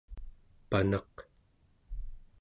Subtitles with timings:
[0.69, 1.15] panaq